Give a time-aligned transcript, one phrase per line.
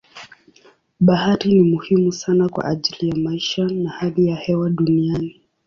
[0.99, 5.41] Bahari ni muhimu sana kwa ajili ya maisha na hali ya hewa duniani.